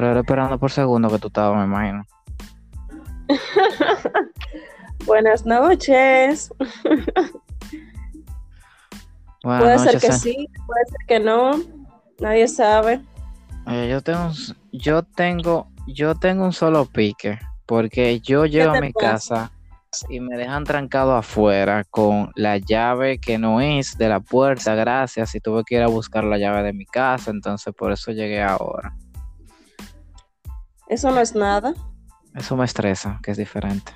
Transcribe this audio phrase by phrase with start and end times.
[0.00, 2.06] Pero era esperando por segundo que tú estabas, me imagino.
[5.04, 6.50] Buenas noches.
[9.44, 11.60] Buenas puede ser que se- sí, puede ser que no.
[12.18, 13.02] Nadie sabe.
[13.66, 14.30] Eh, yo tengo,
[14.72, 19.50] yo tengo, yo tengo un solo pique, porque yo llego a mi pasa?
[19.50, 19.52] casa
[20.08, 25.34] y me dejan trancado afuera con la llave que no es de la puerta, gracias,
[25.34, 28.42] y tuve que ir a buscar la llave de mi casa, entonces por eso llegué
[28.42, 28.94] ahora.
[30.90, 31.72] Eso no es nada.
[32.34, 33.92] Eso me estresa, que es diferente.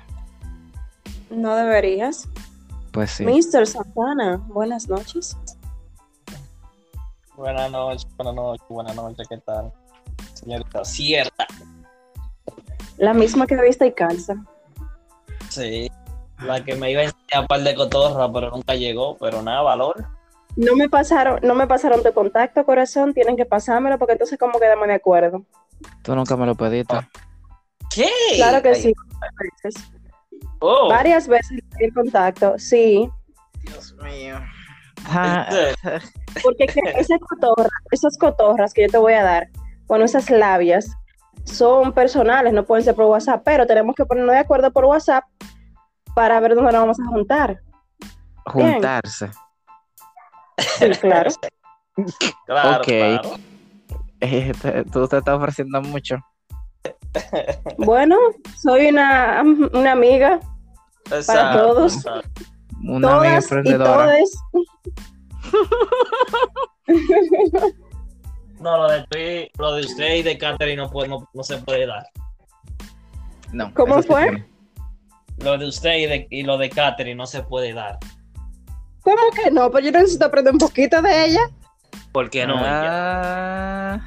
[1.29, 2.29] No deberías.
[2.93, 3.25] Pues sí.
[3.25, 3.67] Mr.
[3.67, 5.35] Santana, buenas noches.
[7.35, 9.73] Buenas noches, buenas noches, buenas noches, ¿qué tal?
[10.35, 11.45] Señorita Cierta.
[12.97, 14.37] La misma que viste y calza.
[15.49, 15.91] Sí.
[16.39, 19.61] La que me iba a enseñar un par de cotorra, pero nunca llegó, pero nada,
[19.63, 20.05] valor.
[20.55, 23.13] No me pasaron, no me pasaron de contacto, corazón.
[23.13, 25.43] Tienen que pasármelo porque entonces como quedamos de acuerdo.
[26.03, 26.95] Tú nunca me lo pediste.
[27.93, 28.09] ¿Qué?
[28.35, 28.93] Claro que Ay, sí.
[29.19, 29.91] varias veces.
[30.59, 33.09] Oh, Varias veces el contacto, sí.
[33.63, 34.37] Dios mío.
[36.43, 39.47] Porque que esas cotorras, esas cotorras que yo te voy a dar,
[39.87, 40.89] bueno, esas labias,
[41.43, 45.23] son personales, no pueden ser por WhatsApp, pero tenemos que ponernos de acuerdo por WhatsApp
[46.15, 47.61] para ver dónde nos vamos a juntar.
[48.45, 49.29] Juntarse.
[50.57, 51.31] Sí, claro.
[52.45, 52.87] Claro, Ok.
[52.87, 53.21] claro.
[54.91, 56.17] Tú te estás ofreciendo mucho.
[57.77, 58.15] Bueno,
[58.57, 59.41] soy una,
[59.73, 60.39] una amiga,
[61.11, 61.95] Exacto, todos.
[61.95, 62.41] exacto.
[62.83, 64.05] Una amiga todas y emprendedora.
[64.05, 64.37] todes.
[68.59, 71.57] No, lo de, ti- lo de usted y de Catherine no, puede, no, no se
[71.57, 72.07] puede dar.
[73.51, 74.45] No, ¿Cómo fue?
[75.37, 77.99] Lo de usted y, de, y lo de Catherine no se puede dar.
[79.01, 79.69] ¿Cómo que no?
[79.69, 81.41] Pues yo necesito aprender un poquito de ella.
[82.11, 82.55] ¿Por qué no?
[82.59, 83.99] Ah,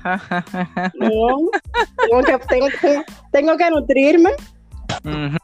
[0.95, 1.37] No.
[2.09, 3.03] Tengo que, tengo, que-
[3.33, 4.31] tengo que nutrirme,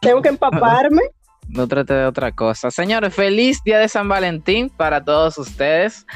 [0.01, 1.03] tengo que empaparme.
[1.47, 2.71] No trate de otra cosa.
[2.71, 6.07] Señores, feliz día de San Valentín para todos ustedes.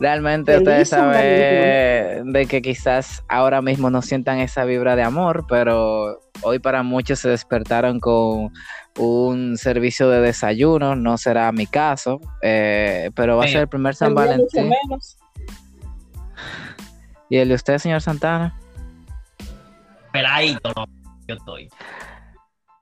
[0.00, 5.04] Realmente Feliz ustedes San saben de que quizás ahora mismo no sientan esa vibra de
[5.04, 8.50] amor, pero hoy para muchos se despertaron con
[8.98, 10.96] un servicio de desayuno.
[10.96, 14.38] No será mi caso, eh, pero va a ser el primer San El mío mucho
[14.56, 14.68] Valentín.
[14.88, 15.16] menos.
[17.28, 18.58] ¿Y el de usted, señor Santana?
[20.12, 20.84] Peladito, no.
[21.28, 21.68] Yo estoy.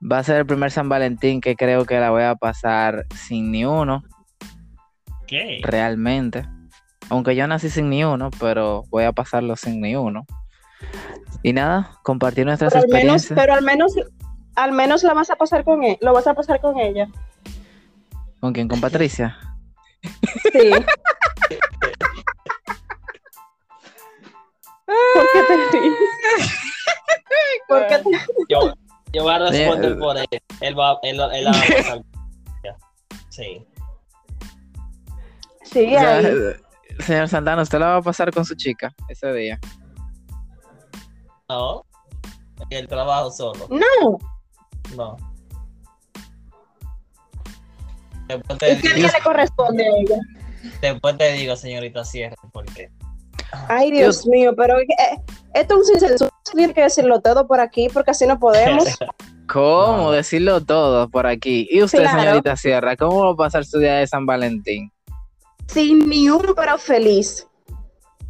[0.01, 3.51] Va a ser el primer San Valentín que creo que la voy a pasar sin
[3.51, 4.03] ni uno.
[5.27, 5.59] ¿Qué?
[5.61, 6.47] realmente.
[7.09, 10.25] Aunque yo nací sin ni uno, pero voy a pasarlo sin ni uno.
[11.43, 13.39] Y nada, compartir nuestras Pero al menos, experiencias.
[13.39, 13.93] pero al menos,
[14.55, 17.07] al menos la vas a pasar con él, lo vas a pasar con ella.
[18.39, 18.67] ¿Con quién?
[18.67, 19.37] ¿Con Patricia?
[20.51, 20.71] Sí.
[25.13, 25.93] ¿Por qué te ríes?
[27.67, 28.09] ¿Por qué te-
[28.49, 28.73] Yo,
[29.13, 30.27] yo voy a responder Eh, por él.
[30.61, 32.01] Él va, él, él va a pasar.
[33.29, 33.65] Sí.
[35.63, 36.25] Sí, ahí.
[36.99, 39.59] señor Santana, ¿usted la va a pasar con su chica ese día?
[41.47, 41.85] No.
[42.69, 43.67] El trabajo solo.
[43.69, 44.17] No.
[44.95, 45.17] No.
[48.27, 50.17] Después te, ¿Y qué digo, día le corresponde a ella?
[50.81, 52.91] después te digo, señorita Sierra, porque
[53.67, 54.87] Ay, Dios mío, pero eh,
[55.53, 56.29] esto es un sincero.
[56.53, 58.83] Tiene que decirlo todo por aquí porque así no podemos.
[59.47, 60.11] ¿Cómo No.
[60.11, 61.67] decirlo todo por aquí?
[61.71, 62.19] ¿Y usted, Claro.
[62.19, 64.91] señorita Sierra, cómo va a pasar su día de San Valentín?
[65.67, 67.47] Sin ni uno, pero feliz.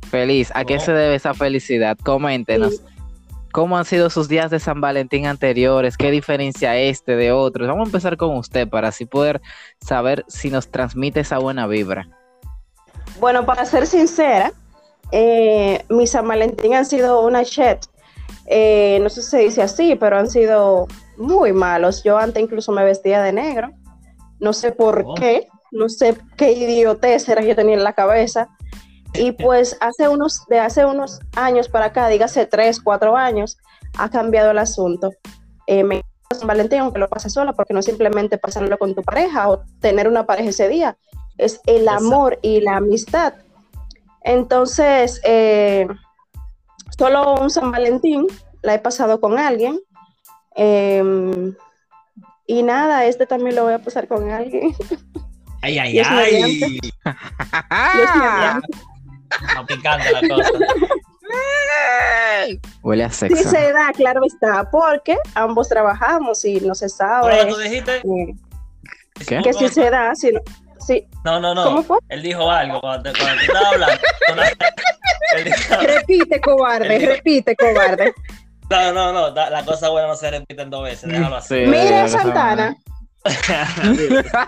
[0.10, 0.52] Feliz.
[0.56, 0.80] ¿A qué Oh.
[0.80, 1.98] se debe esa felicidad?
[2.04, 2.82] Coméntenos.
[3.52, 5.98] ¿Cómo han sido sus días de San Valentín anteriores?
[5.98, 7.68] ¿Qué diferencia este de otros?
[7.68, 9.42] Vamos a empezar con usted para así poder
[9.82, 12.08] saber si nos transmite esa buena vibra.
[13.20, 14.52] Bueno, para ser sincera,
[15.12, 17.86] eh, mis San Valentín han sido una shit.
[18.46, 20.88] Eh, no sé si se dice así, pero han sido
[21.18, 22.04] muy malos.
[22.04, 23.72] Yo antes incluso me vestía de negro.
[24.40, 25.16] No sé por Oh.
[25.16, 28.50] qué, no sé qué idiotez era que yo tenía en la cabeza.
[29.14, 33.58] Y pues hace unos, de hace unos años para acá, dígase tres, cuatro años,
[33.98, 35.12] ha cambiado el asunto.
[35.68, 36.02] Eh, me
[36.36, 40.08] San Valentín, aunque lo pases sola, porque no simplemente pasarlo con tu pareja o tener
[40.08, 40.96] una pareja ese día,
[41.40, 42.06] es el Exacto.
[42.06, 43.34] amor y la amistad.
[44.24, 45.88] Entonces, eh,
[46.98, 48.28] solo un San Valentín
[48.62, 49.80] la he pasado con alguien.
[50.56, 51.54] eh,
[52.46, 54.74] y nada, este también lo voy a pasar con alguien.
[55.62, 56.80] Ay, ay, Dios ay.
[59.68, 60.50] picante la cosa.
[62.82, 63.50] Huele a Sí sexo.
[63.50, 67.32] se da, claro está, porque ambos trabajamos y no se sabe.
[67.40, 67.98] Ahora tú dijiste.
[67.98, 68.36] eh,
[69.28, 69.42] ¿Qué?
[69.44, 70.40] que si se da, si no-
[70.86, 71.08] Sí.
[71.26, 71.64] No, no, no.
[71.66, 71.98] ¿Cómo fue?
[72.10, 74.02] Él dijo algo cuando, cuando tú estabas hablando.
[75.44, 78.14] Dijo- Repite, cobarde, dijo- repite, cobarde.
[78.70, 79.30] no, no, no.
[79.32, 81.10] La cosa buena no se repiten dos veces.
[81.10, 81.56] Déjalo así.
[81.66, 82.76] Sí, Mira, Santana.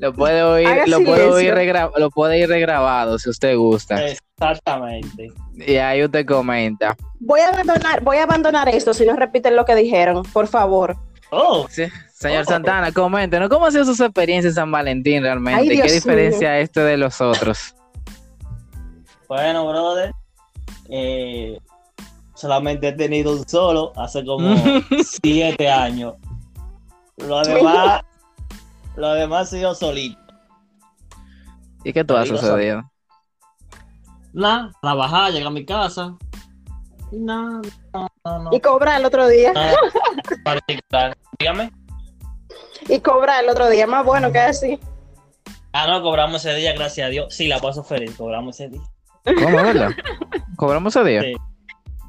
[0.00, 4.00] Lo puede oír, lo puede oír regra- lo puede ir regrabado si usted gusta.
[4.04, 5.32] Exactamente.
[5.56, 6.96] Y ahí usted comenta.
[7.18, 10.96] Voy a abandonar, voy a abandonar esto si no repiten lo que dijeron, por favor.
[11.30, 11.84] Oh, Sí,
[12.14, 12.50] señor Oh.
[12.50, 15.60] Santana, coméntenos, ¿cómo ha sido sus experiencias en San Valentín realmente?
[15.60, 17.74] Ay, ¿Qué diferencia este de los otros?
[19.28, 20.12] bueno, brother.
[20.88, 21.58] eh,
[22.34, 24.54] solamente he tenido un solo hace como
[25.04, 26.14] siete años.
[27.18, 28.02] Lo demás,
[28.96, 30.18] lo demás ha sido solito.
[31.84, 32.90] ¿Y qué tú has sucedido?
[34.32, 36.16] Nada, trabajar, llegar a mi casa.
[37.10, 37.62] No,
[37.92, 38.50] no, no.
[38.52, 39.52] Y cobrar el otro día.
[41.38, 41.72] Dígame.
[42.88, 43.86] Y cobrar el otro día.
[43.86, 44.78] Más bueno que así.
[45.72, 47.34] Ah, no, cobramos ese día, gracias a Dios.
[47.34, 48.82] Sí, la paso feliz, cobramos ese día.
[49.24, 49.90] ¿Cómo, verdad?
[50.56, 51.22] ¿Cobramos ese día?
[51.22, 51.34] Sí.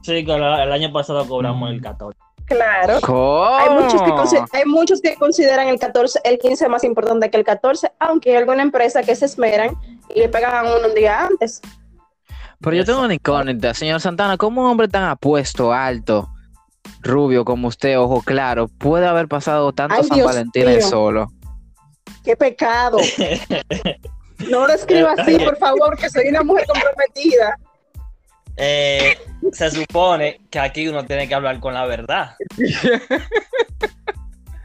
[0.08, 2.18] El año pasado cobramos el 14.
[2.46, 3.00] Claro.
[3.02, 3.46] ¿Cómo?
[3.46, 7.44] Hay muchos, que hay muchos que consideran el 14, el 15 más importante que el
[7.44, 9.78] 14, aunque hay alguna empresa que se esmeran
[10.16, 11.62] y le pegan a uno un día antes.
[12.62, 16.30] Pero yo tengo una incógnita, señor Santana, ¿cómo un hombre tan apuesto, alto,
[17.02, 20.82] rubio como usted, ojo claro, puede haber pasado tanto Ay, San Dios Valentín mío.
[20.82, 21.32] solo?
[22.24, 22.98] ¡Qué pecado!
[24.50, 27.58] No lo escriba así, por favor, que soy una mujer comprometida.
[28.56, 29.18] Eh,
[29.52, 32.36] se supone que aquí uno tiene que hablar con la verdad.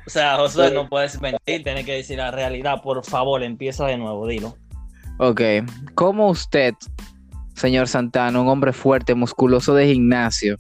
[0.06, 2.82] O sea, Josué, no puedes mentir, tiene que decir la realidad.
[2.82, 4.56] Por favor, empieza de nuevo, dilo.
[5.19, 5.40] Ok,
[5.94, 6.75] ¿cómo usted,
[7.54, 10.56] señor Santana, un hombre fuerte, musculoso de gimnasio,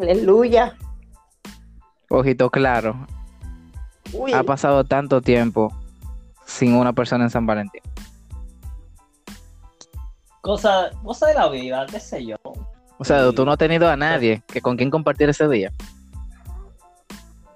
[0.00, 0.76] Aleluya.
[2.08, 3.06] ojito claro,
[4.12, 5.72] Uy, ha pasado tanto tiempo
[6.48, 7.82] sin una persona en San Valentín?
[10.40, 12.36] Cosa, cosa de la vida, qué sé yo.
[12.96, 15.70] O sea, tú no has tenido a nadie que con quien compartir ese día.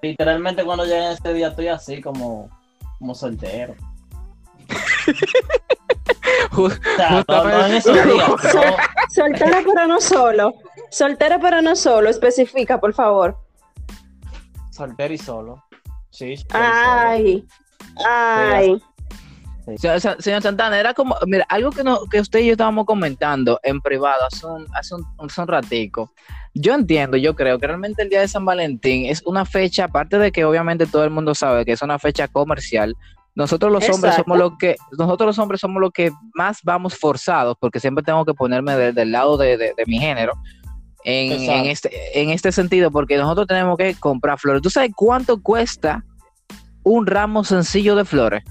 [0.02, 2.48] Literalmente cuando llegue ese día estoy así como,
[2.98, 3.74] como soltero.
[9.10, 10.54] soltera pero no solo.
[10.90, 12.10] Soltera pero no solo.
[12.10, 13.38] Especifica, por favor.
[14.70, 15.62] soltero y solo.
[16.10, 16.48] Sí, solo.
[16.52, 17.46] Ay.
[18.06, 18.82] Ay.
[19.76, 23.80] Señor Santana, era como, mira, algo que, no, que usted y yo estábamos comentando en
[23.80, 26.12] privado hace un, hace un, hace un ratico.
[26.54, 30.18] Yo entiendo, yo creo que realmente el Día de San Valentín es una fecha, aparte
[30.18, 32.96] de que obviamente todo el mundo sabe que es una fecha comercial,
[33.34, 37.56] nosotros los hombres somos los que, nosotros los hombres somos los que más vamos forzados,
[37.58, 40.32] porque siempre tengo que ponerme de- del lado de, de- de mi género.
[41.04, 44.62] En, este, en este sentido, porque nosotros tenemos que comprar flores.
[44.62, 46.04] ¿Tú sabes cuánto cuesta
[46.84, 48.44] un ramo sencillo de flores?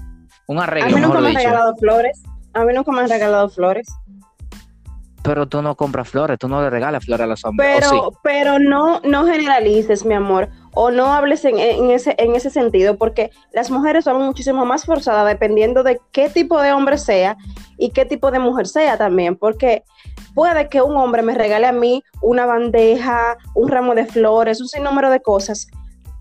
[0.46, 2.22] Un A arreglo, mí nunca mejor me han regalado flores.
[2.52, 3.86] A mí nunca me han regalado flores.
[5.22, 7.76] Pero tú no compras flores, tú no le regalas flores a los hombres.
[7.80, 12.96] Pero, pero no, no generalices, mi amor, o no hables en, ese, en ese sentido,
[12.96, 17.36] porque las mujeres son muchísimo más forzadas dependiendo de qué tipo de hombre sea
[17.78, 19.84] y qué tipo de mujer sea también, porque
[20.34, 24.68] puede que un hombre me regale a mí una bandeja, un ramo de flores, un
[24.68, 25.68] sinnúmero de cosas,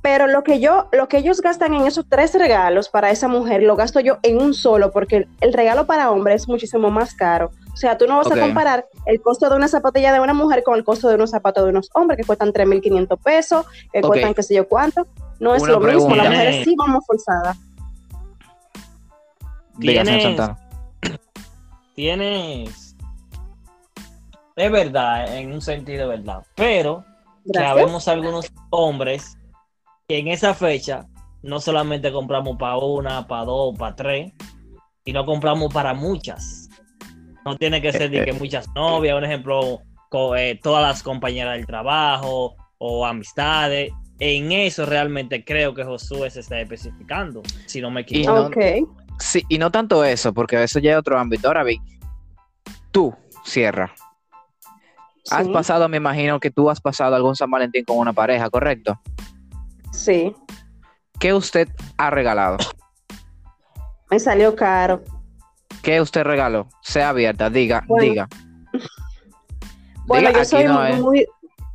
[0.02, 3.62] pero lo que yo, lo que ellos gastan en esos tres regalos para esa mujer,
[3.62, 7.52] lo gasto yo en un solo, porque el regalo para hombre es muchísimo más caro.
[7.72, 10.64] O sea, tú no vas a comparar el costo de una zapatilla de una mujer
[10.64, 14.34] con el costo de unos zapatos de unos hombres que cuestan 3.500 pesos, que cuestan
[14.34, 15.08] qué sé yo cuánto.
[15.40, 17.58] No es Una lo mismo, las mujeres sí vamos forzadas.
[19.80, 20.58] Tienes- Santana.
[21.96, 22.96] Tienes.
[24.56, 26.44] Es verdad, en un sentido es verdad.
[26.56, 27.04] Pero
[27.46, 27.72] que Gracias.
[27.72, 29.38] habemos algunos hombres
[30.12, 31.06] que en esa fecha
[31.42, 34.34] no solamente compramos para una, para dos, para tres,
[35.06, 36.68] sino compramos para muchas.
[37.46, 41.56] No tiene que ser de que muchas novias, un ejemplo, co- eh, todas las compañeras
[41.56, 43.94] del trabajo o amistades.
[44.20, 48.34] En eso realmente creo que Josué se está especificando, si no me Y equivoco.
[48.34, 48.58] no- Ok.
[49.18, 51.48] Sí, y no tanto eso, porque eso ya es otro ámbito.
[51.48, 51.82] Ahora bien,
[52.92, 53.16] tú,
[53.46, 53.94] Sierra,
[55.30, 58.50] has Sí, pasado, me imagino que tú has pasado algún San Valentín con una pareja,
[58.50, 59.00] ¿correcto?
[59.92, 60.36] Sí,
[61.20, 61.68] ¿Qué usted
[61.98, 62.58] ha regalado?
[64.10, 65.02] me salió caro.
[65.84, 66.68] ¿Qué usted regaló?
[66.82, 68.28] Sea abierta, diga, Bueno, diga.
[70.06, 71.00] Bueno, Diga, yo soy no es.
[71.00, 71.26] muy,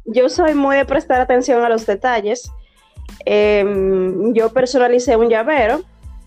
[0.04, 2.50] yo soy muy de prestar atención a los detalles.
[3.24, 5.80] Em, yo personalicé un llavero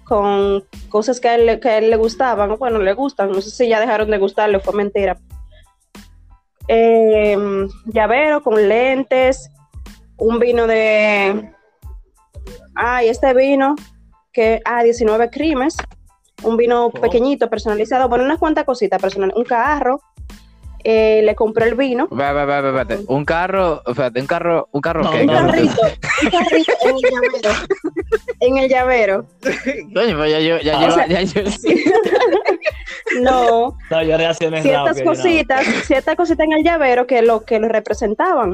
[0.05, 3.41] con cosas que a, él, le- que a él le gustaban, bueno, le gustan, no
[3.41, 5.17] sé si ya dejaron de gustarle, fue mentira.
[6.67, 9.49] Em, llavero con lentes,
[10.17, 11.53] un vino de...
[12.81, 13.75] Ay, este vino
[14.31, 15.75] que a 19 crimes,
[16.43, 16.91] un vino Oh.
[16.91, 19.99] pequeñito, personalizado, bueno, unas cuantas cositas personales, un carro,
[20.85, 22.07] eh, le compré el vino.
[22.09, 25.47] Un carro, espérate, un carro, un carro No, qué, un no, no.
[25.51, 25.81] carrito,
[26.23, 27.49] un carrito en el llavero,
[28.39, 29.25] en el llavero,
[29.93, 31.41] Coño, pues ya yo, ya O lleva- sea, ya yo-
[33.21, 37.59] no, No, yo reaccioné ciertas rápido, cositas, ciertas cositas en el llavero que lo que
[37.59, 38.53] lo representaban.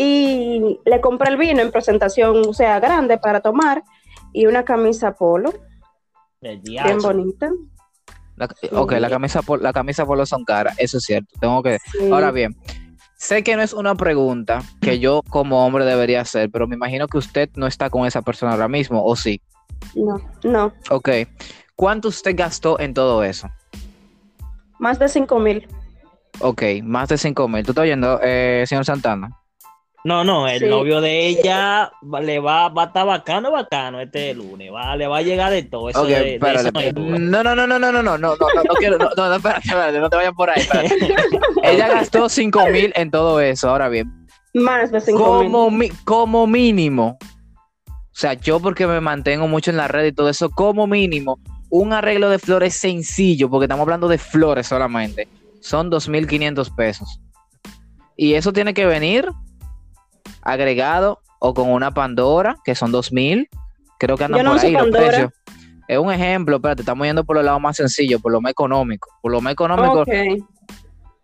[0.00, 3.82] Y le compré el vino en presentación, o sea, grande para tomar,
[4.32, 5.52] y una camisa polo,
[6.40, 7.50] bien bonita.
[8.36, 11.34] la- ok, la camisa, por, la camisa polo son caras, eso es cierto.
[11.40, 11.78] Tengo que.
[11.90, 12.12] Sí.
[12.12, 12.54] Ahora bien,
[13.16, 17.08] sé que no es una pregunta que yo como hombre debería hacer, pero me imagino
[17.08, 19.40] que usted no está con esa persona ahora mismo, ¿o sí?
[19.96, 21.08] No, no, Ok.
[21.74, 23.48] ¿Cuánto usted gastó en todo eso?
[24.78, 25.66] más de 5 mil.
[26.38, 27.64] Ok, más de 5 mil.
[27.64, 29.36] ¿Tú estás oyendo, eh, señor Santana?
[30.08, 30.66] No, no, el Sí.
[30.66, 34.72] novio de ella le va, va a estar bacano, bacano este lunes.
[34.72, 35.90] Va, le va a llegar de todo.
[35.90, 37.18] Eso Ok, de- de, eso no.
[37.18, 39.34] No, no, no, no, no, no, no, no, no, no, no quiero, no, no, no,
[39.36, 40.60] espérate, espérate, no te vayas por ahí.
[40.62, 40.96] espérate.
[41.62, 43.68] Ella gastó 5 mil en todo eso.
[43.68, 44.10] Ahora bien,
[44.54, 45.50] Más de 5 mil.
[45.50, 47.18] como, mi- como mínimo,
[47.86, 51.38] o sea, yo porque me mantengo mucho en la red y todo eso, como mínimo,
[51.70, 55.28] un arreglo de flores sencillo, porque estamos hablando de flores solamente,
[55.60, 57.20] son 2.500 pesos.
[58.16, 59.28] Y eso tiene que venir
[60.52, 63.48] agregado o con una Pandora, que son 2.000,
[63.98, 65.06] creo que andan Yo no por ahí los Pandora.
[65.06, 65.32] precios.
[65.88, 69.08] Es un ejemplo, espérate, estamos yendo por lo lado más sencillo, por lo más económico.
[69.22, 70.04] Por lo más económico,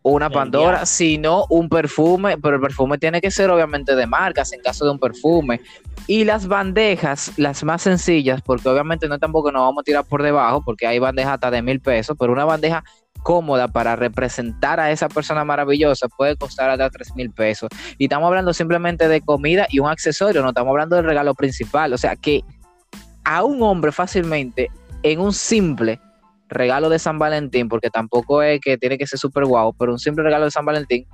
[0.06, 0.86] una Pandora, diablo.
[0.86, 4.84] si no un perfume, pero el perfume tiene que ser obviamente de marcas en caso
[4.84, 5.62] de un perfume.
[6.06, 10.22] Y las bandejas, las más sencillas, porque obviamente no tampoco nos vamos a tirar por
[10.22, 12.84] debajo, porque hay bandejas hasta de mil pesos, pero una bandeja
[13.23, 17.71] cómoda para representar a esa persona maravillosa puede costar hasta tres mil pesos.
[17.99, 21.92] Y estamos hablando simplemente de comida y un accesorio, no estamos hablando del regalo principal.
[21.92, 22.42] O sea que
[23.25, 24.71] a un hombre fácilmente
[25.02, 26.00] en un simple
[26.49, 29.99] regalo de San Valentín, porque tampoco es que tiene que ser súper guau, pero un
[29.99, 31.06] simple regalo de San Valentín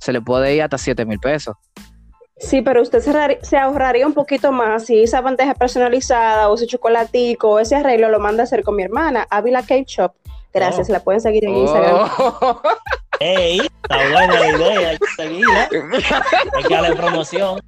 [0.00, 1.56] se le puede ir hasta 7 mil pesos.
[2.36, 6.54] Sí, pero usted se, ahorrar- se ahorraría un poquito más si esa bandeja personalizada o
[6.56, 10.12] ese chocolatico o ese arreglo lo manda a hacer con mi hermana, Avila Cake Shop.
[10.54, 10.92] Gracias, Oh.
[10.92, 12.08] la pueden seguir en Instagram.
[12.18, 12.62] Oh.
[13.20, 15.68] Ey, está buena la idea, hay que seguirla.
[16.56, 17.60] Hay que darle promoción.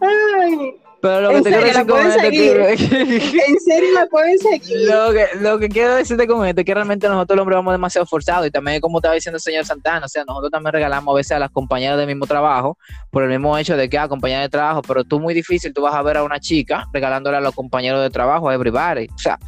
[0.00, 3.88] Ay, Pero lo que ¿En te quiero decir ¿La con esto es que- en serio
[3.94, 4.88] la pueden seguir.
[4.88, 7.72] lo, que, lo que quiero decirte con esto es que realmente nosotros los hombres vamos
[7.74, 11.12] demasiado forzados y también como estaba diciendo el señor Santana, o sea, nosotros también regalamos
[11.12, 12.78] a veces a las compañeras del mismo trabajo
[13.10, 15.82] por el mismo hecho de que, ah, compañera de trabajo, pero tú muy difícil, tú
[15.82, 19.06] vas a ver a una chica regalándole a los compañeros de trabajo, a everybody.
[19.14, 19.38] O sea,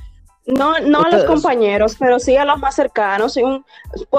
[0.44, 3.64] No, no a los compañeros, pero sí a los más cercanos, un-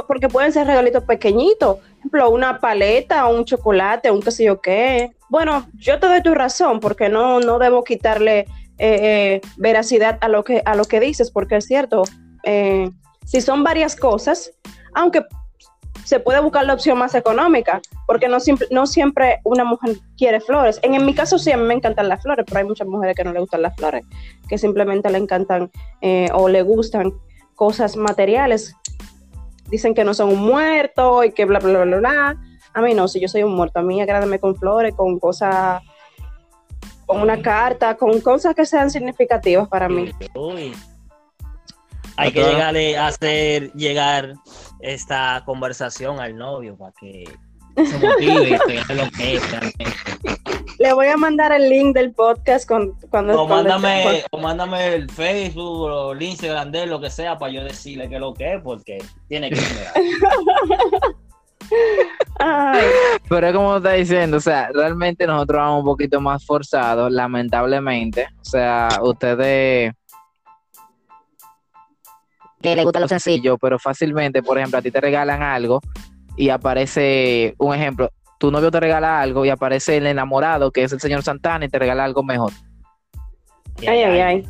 [0.07, 4.61] porque pueden ser regalitos pequeñitos, por ejemplo, una paleta, un chocolate, un qué sé yo
[4.61, 5.11] qué.
[5.29, 8.47] Bueno, yo te doy tu razón, porque no, no debo quitarle eh,
[8.79, 12.03] eh, veracidad a lo que a lo que dices, porque es cierto,
[12.43, 12.89] eh,
[13.25, 14.51] si son varias cosas,
[14.93, 15.23] aunque
[16.03, 20.41] se puede buscar la opción más económica, porque no, siempre- no siempre una mujer quiere
[20.41, 20.79] flores.
[20.83, 23.15] En, en mi caso sí, a mí me encantan las flores, pero hay muchas mujeres
[23.15, 24.05] que no le gustan las flores,
[24.47, 27.13] que simplemente le encantan eh, o le gustan
[27.55, 28.75] cosas materiales.
[29.69, 32.37] Dicen que no son un muerto y que bla, bla, bla, bla, bla.
[32.73, 35.81] A mí no, si yo soy un muerto, a mí agrádame con flores, con cosas,
[37.05, 40.11] con una carta, con cosas que sean significativas para mí.
[40.35, 40.73] Uy.
[42.17, 44.33] Hay que llegarle a hacer llegar
[44.83, 47.23] esta conversación al novio para que
[47.75, 48.49] se motive
[48.89, 49.85] y lo que es realmente.
[50.79, 53.41] Le voy a mandar el link del podcast con, cuando...
[53.41, 57.53] O mándame, o mándame el Facebook o el Instagram de él, lo que sea, para
[57.53, 59.87] yo decirle que lo que es, porque tiene que ser.
[62.39, 62.83] Ay,
[63.29, 68.27] Pero es como está diciendo, o sea, realmente nosotros vamos un poquito más forzados, lamentablemente.
[68.41, 69.93] O sea, ustedes
[72.63, 75.81] que le gusta lo sencillo, pero fácilmente, por ejemplo, a ti te regalan algo
[76.37, 80.91] y aparece, un ejemplo, tu novio te regala algo y aparece el enamorado, que es
[80.91, 82.51] el señor Santana, y te regala algo mejor.
[83.81, 84.45] ay, ay, ay.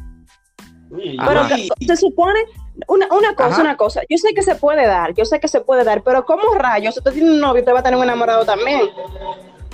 [0.89, 2.39] Pero que- se supone,
[2.87, 3.61] una, una cosa, Ajá.
[3.61, 6.23] una cosa, yo sé que se puede dar, yo sé que se puede dar, pero
[6.25, 6.95] ¿cómo rayos?
[6.97, 8.81] Usted tiene un novio, usted va a tener un enamorado también.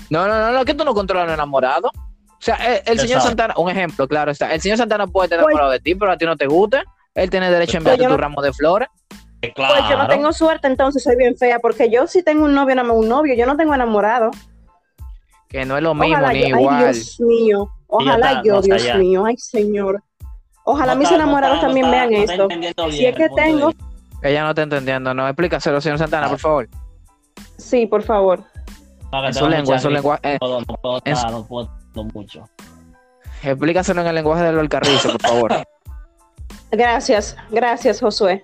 [0.10, 1.90] No, no, no, no, que tú no controlas al enamorado.
[1.94, 3.22] O sea, el, el señor.
[3.22, 4.54] Santana, un ejemplo, claro está.
[4.54, 6.84] El señor Santana puede estar Pues- enamorado de ti, pero a ti no te gusta.
[7.16, 8.88] Él tiene derecho a Pues enviarte tu no- ramo de flores.
[9.56, 9.76] Claro.
[9.78, 12.76] Pues yo no tengo suerte, entonces soy bien fea, porque yo sí tengo un novio,
[12.76, 14.32] nada más un novio, yo no tengo enamorado.
[15.48, 16.76] Que no es lo mismo Ojalá ni yo, igual.
[16.76, 18.96] ay Dios mío, ojalá está yo, Dios allá.
[18.98, 20.04] mío, ay Señor.
[20.66, 22.92] Ojalá No mis está- no enamorados está- no también está- vean no esto.
[22.92, 23.72] Si es que de tengo.
[24.22, 25.28] Ella no está entendiendo, no.
[25.28, 26.70] Explícaselo, señor Santana, por favor.
[27.58, 28.44] sí, por favor.
[29.12, 30.20] No, En su lengua, en su lengua.
[30.22, 31.02] eh, No puedo, no puedo
[31.32, 31.70] no puedo
[32.14, 32.48] mucho.
[33.42, 35.52] explícaselo en el lenguaje del Carrizo, por favor.
[36.72, 38.44] Gracias, gracias, Josué.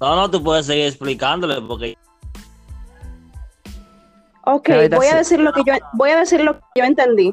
[0.00, 1.96] No, no, tú puedes seguir explicándole porque
[4.44, 6.84] Ok, ¿Qué ahorita voy a decir lo que yo voy a decir lo que yo
[6.84, 7.32] entendí.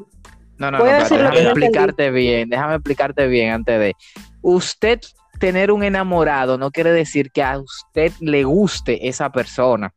[0.58, 3.96] No, no, Voy no, a decir lo déjame explicarte bien, déjame explicarte bien antes de.
[4.42, 5.00] Usted
[5.38, 9.92] tener un enamorado no quiere decir que a usted le guste esa persona.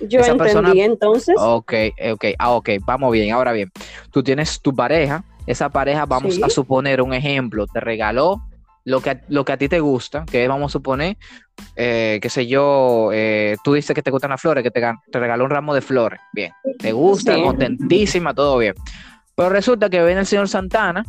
[0.00, 1.36] Yo Esa entendí, persona- entonces.
[1.38, 1.72] Ok,
[2.12, 3.32] ok, ah, ok, vamos bien.
[3.32, 3.70] Ahora bien,
[4.10, 6.42] tú tienes tu pareja, esa pareja, vamos Sí.
[6.42, 8.42] a suponer un ejemplo, te regaló
[8.86, 11.16] lo que, a- lo que a ti te gusta, que es, vamos a suponer,
[11.74, 15.18] eh, qué sé yo, eh, tú dices que te gustan las flores, que te, te
[15.18, 17.42] regaló un ramo de flores, bien, te gusta, Sí.
[17.42, 18.74] contentísima, todo bien.
[19.34, 21.04] Pero resulta que viene el señor Santana,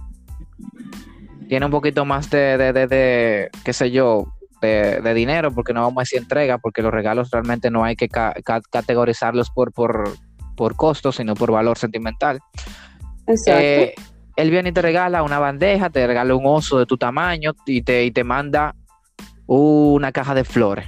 [1.47, 4.25] tiene un poquito más de, de, de, de, qué sé yo,
[4.59, 7.95] de, de dinero, porque no vamos a decir entrega, porque los regalos realmente no hay
[7.95, 10.09] que ca- ca- categorizarlos por, por,
[10.55, 12.39] por costo, sino por valor sentimental.
[13.27, 13.61] Exacto.
[13.61, 13.93] Eh,
[14.37, 17.81] él viene y te regala una bandeja, te regala un oso de tu tamaño y
[17.81, 18.73] te, y te manda
[19.47, 20.87] una caja de flores.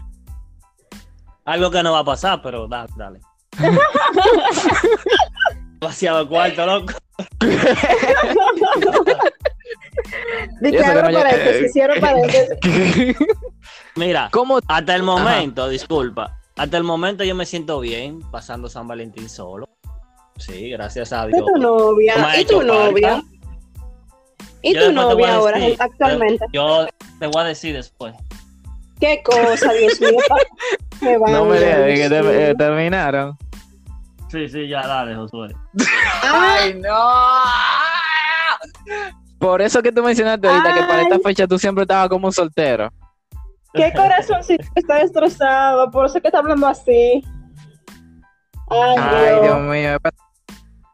[1.45, 3.19] algo que no va a pasar, pero da- dale.
[5.81, 6.93] Demasiado cuarto, loco.
[10.61, 13.15] Y que abro no llega- paréntesis, cierro paréntesis.
[13.95, 14.59] Mira, ¿Cómo?
[14.67, 19.67] hasta el momento, disculpa, hasta el momento yo me siento bien pasando San Valentín solo.
[20.37, 21.45] Sí, gracias a ¿Y Dios.
[21.53, 22.39] tu novia?
[22.39, 23.21] ¿Y tu novia?
[24.61, 26.45] ¿Y Yo tu novia ahora, decir, actualmente?
[26.51, 26.87] Yo
[27.19, 28.13] te voy a decir después.
[28.99, 30.17] ¿Qué cosa, Dios mío?
[31.01, 33.37] Me van, No me digas Dios que te- eh, terminaron.
[34.29, 35.55] Sí, sí, ya dale, Josué.
[36.23, 36.89] Ay, no!
[39.39, 41.21] Por eso que tú mencionaste ahorita que para esta Ay.
[41.23, 42.91] fecha tú siempre estabas como soltero.
[43.73, 47.23] qué corazoncito que está destrozado, por eso que está hablando así.
[48.69, 49.41] Ay, Ay, Dios.
[49.43, 49.97] Dios mío.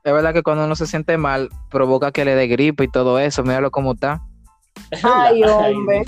[0.05, 3.19] Es verdad- que cuando uno se siente mal, provoca que le dé gripe y todo
[3.19, 3.43] eso.
[3.43, 4.21] Míralo cómo está.
[5.03, 6.03] Ay, hombre.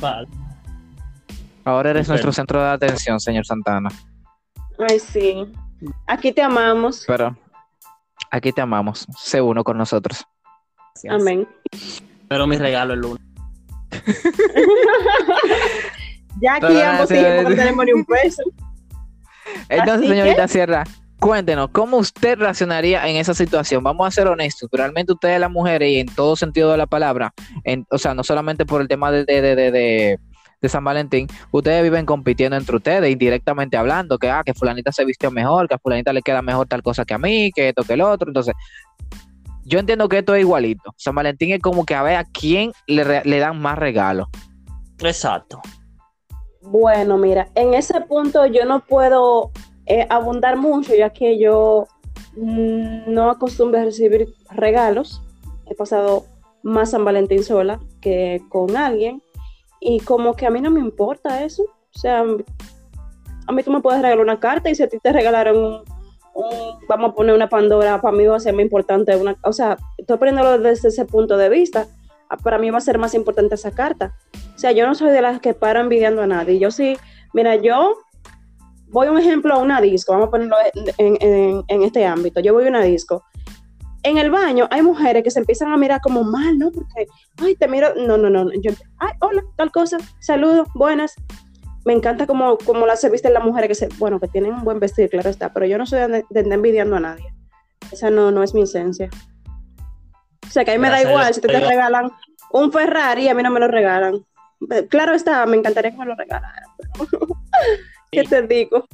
[1.65, 3.89] Ahora eres nuestro centro de atención, señor Santana.
[4.87, 5.51] Ay, sí.
[6.05, 7.03] Aquí te amamos.
[7.07, 7.35] Pero
[8.31, 9.05] aquí te amamos.
[9.17, 10.25] Sé uno con nosotros.
[10.93, 11.13] Gracias.
[11.13, 11.47] Amén.
[12.29, 13.21] Pero mi regalo el lunes.
[16.39, 17.43] Ya aquí Pero, ambos que sí.
[17.49, 18.43] no tenemos ni un peso.
[19.69, 20.83] Entonces, Así señorita Sierra,
[21.19, 23.83] cuéntenos, ¿cómo usted reaccionaría en esa situación?
[23.83, 27.33] Vamos a ser honestos, realmente ustedes las mujeres, y en todo sentido de la palabra,
[27.63, 30.19] en, o sea, no solamente por el tema de, de, de, de, de-
[30.59, 35.05] de San Valentín, ustedes viven compitiendo entre ustedes, indirectamente hablando, que, ah, que fulanita se
[35.05, 37.83] vistió mejor, que a fulanita le queda mejor tal cosa que a mí, que esto,
[37.83, 38.27] que el otro.
[38.27, 38.55] Entonces,
[39.65, 40.95] yo entiendo que esto es igualito.
[40.97, 44.29] San Valentín es como que a ver a quién le, le dan más regalos.
[45.03, 45.61] Exacto.
[46.61, 49.51] Bueno, mira, en ese punto yo no puedo
[49.87, 51.87] eh, abundar mucho, ya que yo
[52.35, 55.21] mm, no acostumbro a recibir regalos.
[55.65, 56.25] He pasado
[56.63, 59.21] más San Valentín sola que con alguien.
[59.79, 61.63] Y como que a mí no me importa eso.
[61.63, 62.23] O sea,
[63.47, 65.83] a mí tú me puedes regalar una carta y si a ti te regalaron
[66.87, 69.77] vamos a poner una Pandora, para mí va a ser más importante una, o sea,
[69.97, 71.87] estoy poniéndolo desde ese punto de vista.
[72.43, 74.13] Para mí va a ser más importante esa carta.
[74.53, 76.59] O sea, yo no soy de las que paro envidiando a nadie.
[76.59, 76.97] Yo sí,
[77.33, 77.97] mira, yo
[78.89, 80.55] voy un ejemplo a una disco, vamos a ponerlo
[80.97, 82.39] en, en- en este ámbito.
[82.39, 83.23] Yo voy a una disco.
[84.03, 86.71] En el baño hay mujeres que se empiezan a mirar como mal, ¿no?
[86.71, 87.07] Porque,
[87.43, 88.49] ay, te miro, no, no, no.
[88.61, 91.15] Yo, ay, hola, tal cosa, saludos, buenas.
[91.83, 94.63] Me encanta como, como las se visten las mujeres que se, bueno, que tienen un
[94.63, 97.33] buen vestir, claro está, pero yo no soy de, envidiando a nadie.
[97.91, 99.09] Esa no, no es mi esencia.
[100.47, 102.11] O sea, que a mí me da igual si te, te regalan
[102.51, 104.25] un Ferrari, a mí no me lo regalan.
[104.89, 106.63] Claro está, me encantaría que me lo regalaran.
[106.77, 107.17] pero
[108.11, 108.85] ¿Qué te digo?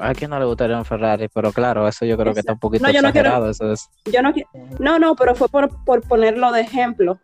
[0.00, 2.58] A quien no le gustaría un Ferrari, pero claro, eso yo creo que está un
[2.58, 3.50] poquito No, yo no quiero- exagerado.
[3.50, 3.88] Eso es.
[4.12, 4.32] Yo no
[4.78, 7.18] No, no, pero fue por, por ponerlo de ejemplo.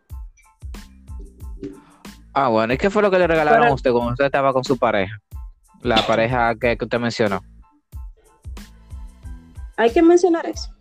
[2.33, 4.53] Ah, bueno, ¿y qué fue lo que le regalaron Pero- a usted cuando usted estaba
[4.53, 5.19] con su pareja?
[5.81, 7.41] La pareja que, que usted mencionó.
[9.77, 10.71] Hay que mencionar eso.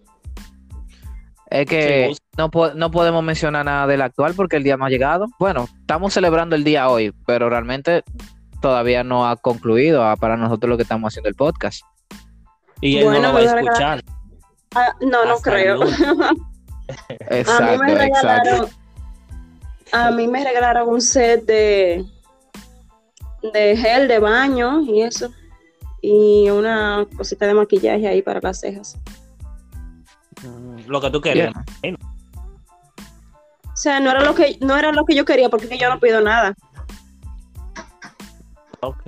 [1.50, 4.90] Es que no, po- no podemos mencionar nada del actual porque el día no ha
[4.90, 5.26] llegado.
[5.38, 8.04] Bueno, estamos celebrando el día hoy, pero realmente
[8.62, 11.82] todavía no ha concluido ah, para nosotros lo que estamos haciendo el podcast.
[12.80, 14.04] Y él Bueno, no lo va a a escuchar.
[14.74, 15.82] Ah, no, no creo.
[17.30, 18.50] A Exacto, mí me exacto.
[18.50, 18.70] regalaron,
[19.92, 22.04] a mí me regalaron un set de,
[23.52, 25.30] de gel de baño y eso.
[26.02, 28.98] Y una cosita de maquillaje ahí para las cejas.
[30.86, 31.52] Lo que tú querías.
[33.72, 36.00] O sea, no era lo que, no era lo que yo quería, porque yo no
[36.00, 36.54] pido nada.
[38.82, 39.02] Ok.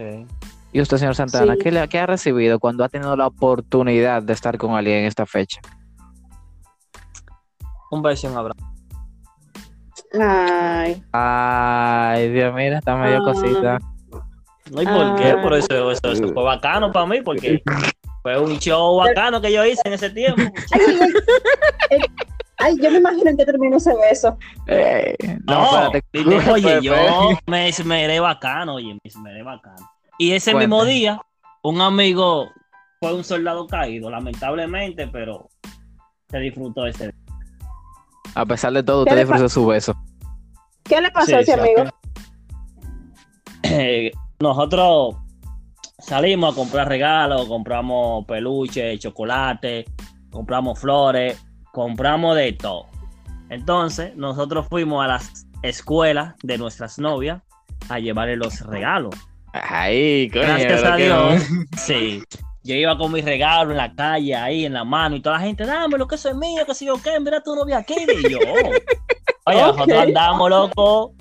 [0.72, 1.60] ¿Y usted, señor Santana, Sí.
[1.62, 5.04] ¿qué, le- qué ha recibido cuando ha tenido la oportunidad de estar con alguien en
[5.06, 5.60] esta fecha?
[7.90, 8.60] Un beso y un abrazo.
[10.20, 13.32] Ay, Ay, Dios, mira, está medio Ah.
[13.32, 13.78] cosita.
[14.70, 15.30] No, ¿y por qué?
[15.32, 15.42] Ah.
[15.42, 17.62] Por eso, eso, eso fue bacano para mí, porque
[18.22, 20.42] fue un show bacano que yo hice en ese tiempo.
[22.64, 24.38] Ay, yo me imagino en que terminó ese beso.
[24.66, 25.14] Eh,
[25.46, 26.02] No, espérate.
[26.12, 26.94] dije, oye, yo
[27.46, 29.88] me esmeré bacano, oye, me esmeré bacano.
[30.18, 31.20] Y ese mismo día,
[31.62, 32.48] un amigo
[33.00, 35.48] fue un soldado caído, lamentablemente, pero
[36.30, 37.14] se disfrutó ese día.
[38.34, 39.94] A pesar de todo, ¿Qué usted disfrutó su beso.
[40.84, 41.84] ¿Qué le pasó Sí, a ese sí, amigo?
[43.66, 45.16] Eh, nosotros
[45.98, 49.86] salimos a comprar regalos, compramos peluche, chocolate,
[50.30, 51.42] compramos flores,
[51.74, 52.86] compramos de todo.
[53.50, 57.42] Entonces, nosotros fuimos a las escuelas de nuestras novias
[57.88, 59.14] a llevarle los regalos.
[59.52, 60.44] Ay, coño.
[60.44, 61.42] Gracias a que- Dios.
[61.76, 62.22] Sí.
[62.62, 65.42] Yo iba con mi regalo en la calle, ahí en la mano, y toda la
[65.42, 67.94] gente, dame lo que eso es mío, que si yo qué, mira tu novia aquí.
[68.24, 68.70] Y yo, oh.
[69.50, 71.12] oye, nosotros andamos, loco,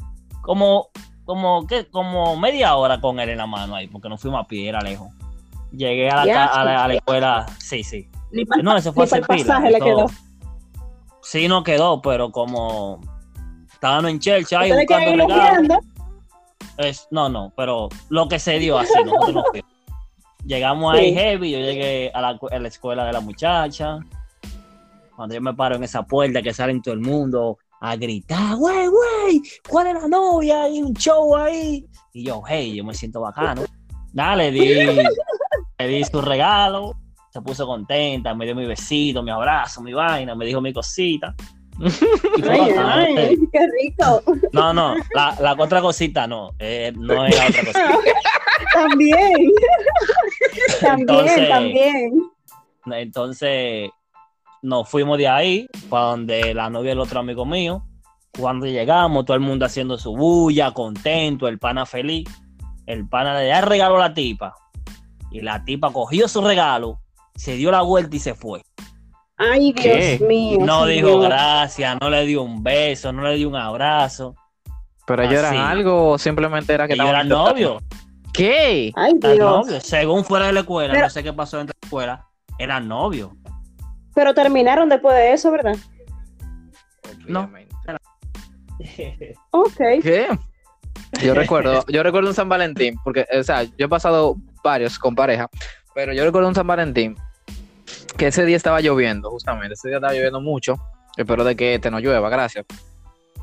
[0.42, 0.88] como,
[1.26, 1.90] como, ¿qué?
[1.90, 4.80] como media hora con él en la mano ahí, porque nos fuimos a pie, era
[4.80, 5.10] lejos.
[5.74, 6.98] Llegué a la, a la, a la sí.
[6.98, 8.10] escuela, sí, sí.
[8.32, 9.48] Ni para No, eso fue ni para el pila.
[9.56, 10.06] pasaje le quedó.
[11.24, 13.00] Sí, no quedó, pero como
[13.72, 15.78] estábamos en Chelsea ahí buscando regalos.
[16.78, 19.72] Es, no, no, pero lo que se dio así, nosotros nos fuimos.
[20.46, 24.00] Llegamos ahí heavy, yo llegué a la, a la escuela de la muchacha.
[25.16, 28.88] Cuando yo me paro en esa puerta que salen todo el mundo a gritar, güey,
[28.88, 30.64] güey, ¿cuál es la novia?
[30.64, 31.86] Hay un show ahí.
[32.12, 33.64] Y yo, hey, yo me siento bacano.
[34.12, 34.74] Nada, le di,
[35.78, 36.94] le di su regalo,
[37.34, 41.34] se puso contenta, me dio mi besito, mi abrazo, mi vaina, me dijo mi cosita.
[42.48, 44.22] Ay, qué rico.
[44.52, 47.98] no, no, la, la otra cosita no, eh, no es la otra cosita.
[48.72, 49.18] También.
[50.80, 52.12] también, Entonces- también.
[52.86, 53.90] Entonces
[54.62, 57.84] nos fuimos de ahí para donde la novia del otro amigo mío.
[58.38, 62.30] Cuando llegamos, todo el mundo haciendo su bulla, contento, el pana feliz.
[62.86, 64.54] El pana le da el regalo a la tipa.
[65.32, 67.00] Y la tipa cogió su regalo,
[67.36, 68.64] se dio la vuelta y se fue.
[69.38, 70.26] Ay, Dios ¿Qué?
[70.28, 70.60] mío.
[70.62, 74.36] No dijo gracias, no le dio un beso, no le dio un abrazo.
[75.06, 77.84] Pero ellos eran algo o simplemente era que Ellos eran novios.
[78.34, 78.92] ¿Qué?
[78.96, 79.38] Ay, Dios.
[79.38, 79.84] novios.
[79.84, 82.88] Según fuera de la escuela, Pero- no sé qué pasó dentro de la escuela, eran
[82.88, 83.32] novios.
[84.16, 85.76] Pero terminaron después de eso, ¿verdad?
[87.28, 87.50] No.
[89.52, 89.78] Ok.
[90.02, 90.28] ¿Qué?
[91.24, 95.16] Yo recuerdo, yo recuerdo un San Valentín, porque, o sea, yo he pasado varios con
[95.16, 95.48] pareja,
[95.94, 97.16] pero yo recuerdo un San Valentín
[98.18, 100.76] que ese día estaba lloviendo, justamente, ese día estaba lloviendo mucho,
[101.18, 102.66] espero de que te no llueva, gracias.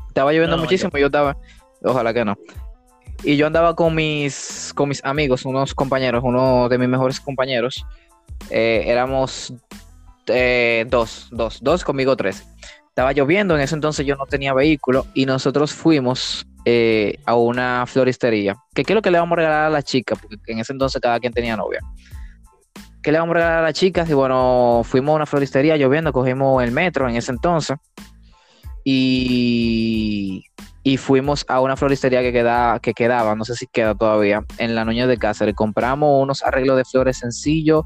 [0.07, 1.37] Estaba lloviendo No, no, muchísimo, yo estaba,
[1.83, 2.37] ojalá que no.
[3.23, 7.85] Y yo andaba con mis, con mis amigos, unos compañeros, uno de mis mejores compañeros,
[8.49, 9.53] eh, éramos
[10.27, 12.47] eh, dos, dos, dos conmigo tres.
[12.87, 17.85] Estaba lloviendo, en ese entonces yo no tenía vehículo y nosotros fuimos eh, a una
[17.87, 18.57] floristería.
[18.73, 20.19] ¿Qué qué es lo que le vamos a regalar a las chicas?
[20.21, 21.79] Porque en ese entonces cada quien tenía novia.
[23.01, 24.09] ¿Qué le vamos a regalar a las chicas?
[24.09, 27.77] Y bueno, fuimos a una floristería lloviendo, cogimos el metro en ese entonces
[28.83, 30.43] y,
[30.83, 34.75] y fuimos a una floristería que, queda, que quedaba, no sé si queda todavía, en
[34.75, 35.55] la Núñez de Cáceres.
[35.55, 37.83] Compramos unos arreglos de flores sencillos.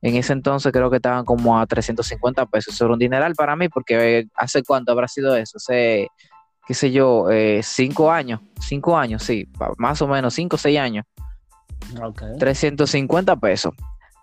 [0.00, 2.74] En ese entonces creo que estaban como a 350 pesos.
[2.74, 5.56] Eso era un dineral para mí porque eh, hace cuánto habrá sido eso.
[5.56, 6.08] Hace,
[6.66, 8.40] qué sé yo, eh, cinco años.
[8.60, 9.46] Cinco años, sí.
[9.76, 11.04] Más o menos, cinco o seis años.
[12.02, 12.22] Ok.
[12.38, 13.74] 350 pesos.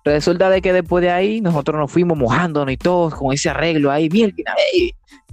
[0.05, 3.89] Resulta de que después de ahí nosotros nos fuimos mojándonos y todos con ese arreglo
[3.91, 4.07] ahí.
[4.07, 4.33] Bien,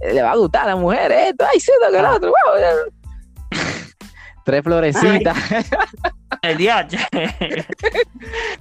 [0.01, 1.45] le va a gustar a la mujer esto.
[1.53, 2.29] Ay, sí, que lo otro.
[2.29, 3.59] wow, eh.
[4.43, 5.37] Tres florecitas.
[6.41, 6.97] El DH.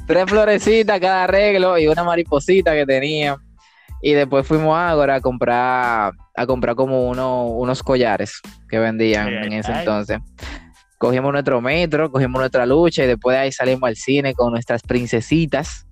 [0.07, 3.37] tres florecitas cada arreglo y una mariposita que tenía.
[4.01, 9.29] Y después fuimos a Ágora a comprar, a comprar como uno- unos collares que vendían
[9.29, 9.79] en ese ay.
[9.81, 10.19] entonces.
[10.99, 14.83] Cogimos nuestro metro, cogimos nuestra lucha y después de ahí salimos al cine con nuestras
[14.83, 15.87] princesitas.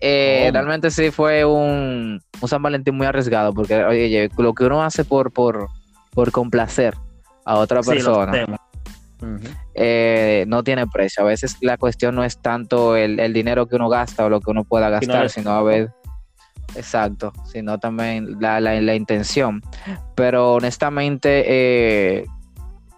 [0.00, 0.52] Eh, ¿Cómo?
[0.52, 5.04] realmente sí fue un, un San Valentín muy arriesgado porque oye, lo que uno hace
[5.04, 5.68] por, por,
[6.12, 6.94] por complacer
[7.44, 8.58] a otra Sí, persona
[9.74, 11.22] eh, no tiene precio.
[11.24, 14.40] A veces la cuestión no es tanto el, el dinero que uno gasta o lo
[14.40, 15.90] que uno pueda gastar, sino a ver,
[16.76, 19.62] exacto, sino también la, la, la intención.
[20.14, 22.26] Pero honestamente, eh,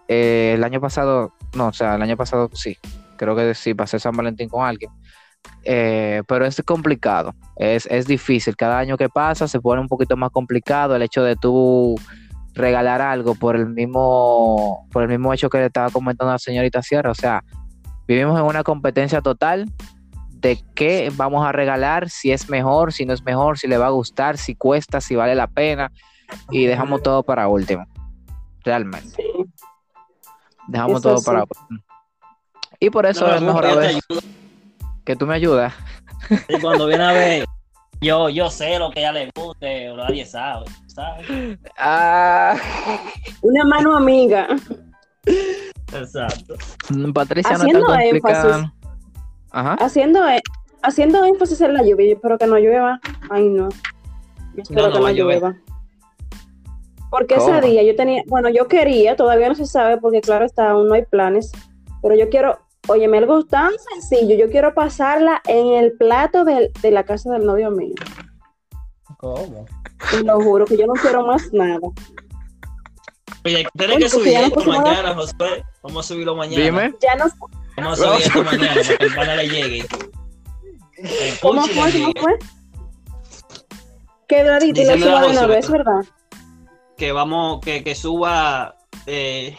[0.09, 2.77] eh, el año pasado, no, o sea, el año pasado sí,
[3.17, 4.91] creo que sí, pasé San Valentín con alguien.
[5.65, 8.57] Eh, pero es complicado, es, es difícil.
[8.57, 11.97] Cada año que pasa se pone un poquito más complicado el hecho de tú
[12.55, 16.83] regalar algo por el mismo por el mismo hecho que le estaba comentando la señorita
[16.83, 17.11] Sierra.
[17.11, 17.45] O sea,
[18.09, 19.71] vivimos en una competencia total
[20.31, 23.89] de qué vamos a regalar, si es mejor, si no es mejor, si le va
[23.89, 25.93] a gustar, si cuesta, si vale la pena,
[26.51, 27.87] y dejamos todo para último.
[28.65, 29.11] Realmente.
[29.11, 29.23] Sí.
[30.69, 31.27] Dejamos Eso todo sí.
[31.27, 31.61] para otro.
[32.79, 33.61] Y por eso No, es no,
[35.11, 35.73] que tú me ayudas.
[36.49, 37.45] Y cuando viene a ver,
[38.01, 41.27] yo, yo sé lo que a ella le guste, o nadie sabe, ¿sabes?
[41.79, 42.57] Ah,
[43.43, 44.47] Una mano amiga.
[45.93, 46.55] Exacto.
[47.13, 48.57] Patricia no Haciendo está complicada.
[48.57, 48.73] énfasis.
[49.51, 49.75] Ajá.
[49.81, 50.43] Haciendo, e-
[50.83, 53.01] haciendo énfasis en la lluvia, yo espero que no llueva.
[53.31, 53.69] Ay, no.
[54.55, 55.57] Yo espero No, no que no llueva.
[57.11, 57.53] Porque ¿Cómo?
[57.57, 60.87] ese día yo tenía, bueno, yo quería, todavía no se sabe, porque claro está, aún
[60.89, 61.51] no hay planes,
[62.03, 67.05] pero yo quiero, óyeme, algo tan sencillo, yo quiero pasarla en el plato de, la
[67.05, 67.95] casa del novio mío.
[69.19, 69.67] ¿Cómo?
[70.11, 71.79] Te lo juro que yo no quiero más nada.
[73.45, 75.65] Oye, tienes Oye, que subir ya esto mañana, Josué.
[75.83, 76.65] Vamos a subirlo mañana.
[76.65, 76.95] Dime.
[77.01, 77.27] Ya no,
[77.77, 79.87] Vamos a subir esto mañana para que el pana le llegue.
[80.97, 81.93] El ¿cómo fue?
[81.93, 82.39] ¿Cómo fue?
[84.29, 85.47] Que Dradito lo suba de una Josué.
[85.47, 86.05] vez, ¿verdad?
[87.01, 89.57] que vamos, que, que suba eh,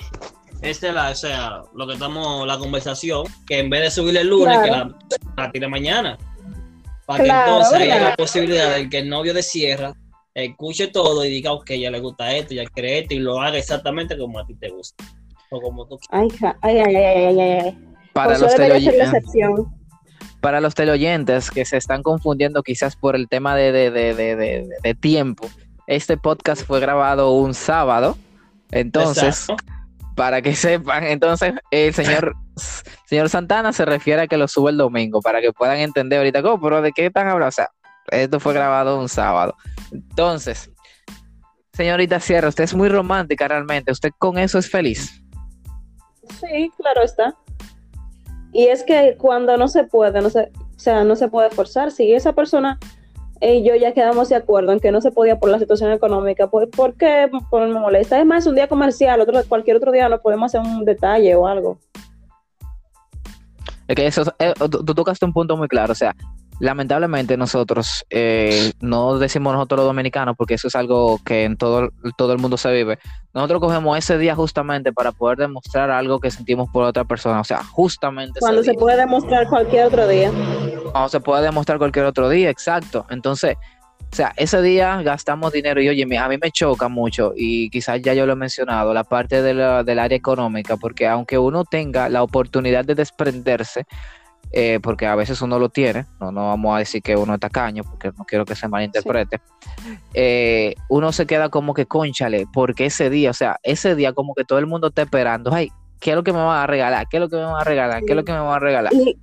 [0.62, 4.28] este la, o sea, lo que estamos, la conversación, que en vez de subirle el
[4.30, 4.95] lunes, Claro.
[5.10, 6.17] que la, la tire mañana.
[7.06, 9.93] Para Claro, que entonces haya la posibilidad de que el novio de Sierra
[10.34, 13.58] escuche todo y diga, ok, ya le gusta esto, ya quiere esto, y lo haga
[13.58, 15.04] exactamente como a ti te gusta.
[15.50, 17.78] O como tú Ay, ja- ay, ay, ay, ay, ay, ay.
[18.13, 18.54] Para los,
[20.39, 24.36] para los teleoyentes que se están confundiendo quizás por el tema de, de- de- de-
[24.36, 25.50] de- de tiempo,
[25.88, 28.17] este podcast fue grabado un sábado.
[28.71, 29.63] Entonces, Exacto.
[30.15, 32.36] Para que sepan, entonces el señor,
[33.06, 36.41] señor Santana se refiere a que lo sube el domingo, para que puedan entender ahorita,
[36.41, 36.62] ¿cómo?
[36.62, 37.50] ¿Pero de qué están hablando?
[37.50, 37.69] O sea,
[38.10, 39.56] esto fue grabado un sábado.
[39.91, 40.69] Entonces,
[41.74, 43.91] señorita Sierra, usted es muy romántica realmente.
[43.91, 45.24] ¿Usted con eso es feliz?
[46.39, 47.36] Sí, claro está.
[48.54, 51.91] Y es que cuando no se puede, no se, o sea, no se puede forzar.
[51.91, 52.78] Si esa persona
[53.41, 56.47] y yo ya quedamos de acuerdo en que no se podía por la situación económica,
[56.47, 58.19] pues ¿por qué ponerme molesta?
[58.19, 61.47] Es más, un día comercial, otro, cualquier otro día no podemos hacer un detalle o
[61.47, 61.80] algo.
[63.88, 66.15] Es que eso, eh, tú tocaste un punto muy claro, o sea,
[66.62, 71.89] lamentablemente nosotros, eh, no decimos nosotros los dominicanos, porque eso es algo que en todo,
[72.17, 73.00] todo el mundo se vive,
[73.34, 77.43] nosotros cogemos ese día justamente para poder demostrar algo que sentimos por otra persona, o
[77.43, 78.80] sea, justamente Cuando se día.
[78.80, 80.32] puede demostrar cualquier otro día.
[80.91, 83.06] Cuando se puede demostrar cualquier otro día, exacto.
[83.10, 83.56] Entonces,
[84.12, 88.02] o sea, ese día gastamos dinero y oye, a mí me choca mucho y quizás
[88.02, 91.63] ya yo lo he mencionado, la parte de la- del área económica, porque aunque uno
[91.63, 93.86] tenga la oportunidad de desprenderse,
[94.54, 97.40] eh, porque a veces uno lo tiene, no, no vamos a decir que uno es
[97.40, 99.40] tacaño, porque no quiero que se malinterprete,
[100.14, 104.36] eh, uno se queda como que conchale, porque ese día, o sea, ese día como
[104.36, 107.08] que todo el mundo está esperando, ay, ¿qué es lo que me van a regalar?
[107.08, 108.04] ¿Qué es lo que me van a regalar?
[108.04, 108.94] ¿Qué es lo que me van a regalar?
[108.94, 109.18] Y,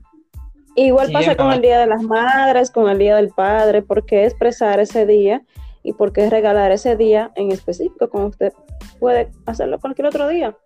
[0.77, 4.07] igual Sí, pasa con el Día de las Madres, con el Día del Padre, ¿por
[4.07, 5.43] qué expresar ese día
[5.83, 8.09] y por qué regalar ese día en específico?
[8.09, 8.55] Como usted
[8.99, 10.57] puede hacerlo cualquier otro día.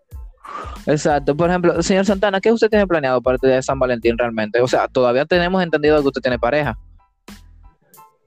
[0.87, 1.37] Exacto.
[1.37, 4.61] Por ejemplo, señor Santana, ¿qué usted tiene planeado para el día de San Valentín realmente?
[4.61, 6.77] O sea, todavía tenemos entendido que usted tiene pareja.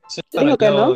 [0.08, 0.96] Sí, pero que yo- no.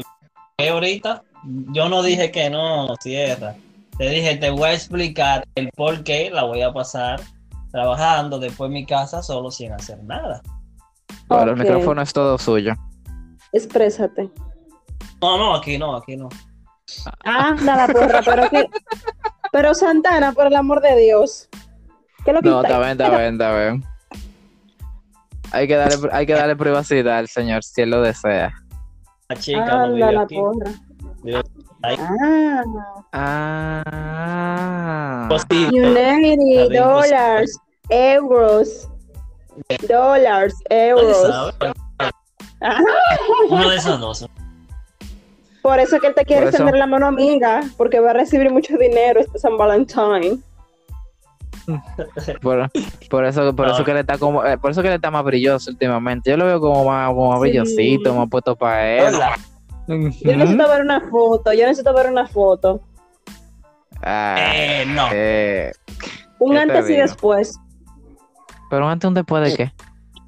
[0.58, 1.24] que ahorita
[1.72, 3.56] yo no dije que no, Sierra.
[3.98, 7.20] Te dije, te voy a explicar el por qué la voy a pasar
[7.72, 10.42] trabajando después en mi casa solo sin hacer nada.
[11.28, 11.58] Bueno, Ok.
[11.60, 12.74] el micrófono es todo suyo.
[13.52, 14.30] Exprésate.
[15.22, 16.30] No, no, aquí no, aquí no.
[17.26, 18.70] Ah, nada, porra, pero que.
[19.52, 21.50] Pero Santana, por el amor de Dios.
[22.24, 23.84] ¿Qué es lo que No, está- está bien, está bien, está bien.
[25.52, 28.54] Hay que darle, hay que darle privacidad al señor si él lo desea.
[29.30, 30.36] La chica no vive la aquí.
[30.36, 30.72] porra.
[31.24, 31.42] Vive.
[33.14, 35.26] Ah, Ah.
[35.30, 35.46] Pues.
[36.72, 37.58] dólares,
[37.90, 38.90] euros,
[39.88, 41.54] dólares, euros.
[42.62, 42.82] Ah,
[43.50, 44.28] Uno de esos dos.
[45.62, 48.50] Por eso que él te quiere eso- extender la mano amiga, porque va a recibir
[48.52, 50.44] mucho dinero este San Valentín.
[52.42, 52.70] Por,
[53.12, 53.74] por eso, por No.
[53.74, 56.32] eso que le está como, eh, por eso que le está más brilloso últimamente.
[56.32, 57.42] Yo lo veo como más, como más Sí.
[57.42, 59.14] brillosito, más puesto para él.
[59.14, 59.38] Hola.
[59.88, 62.82] Yo necesito ver una foto, yo necesito ver una foto.
[64.02, 65.08] Ah, Eh, no.
[65.12, 65.72] eh,
[66.40, 67.60] Un ¿Qué te antes y después
[68.70, 69.74] pero antes un después de qué?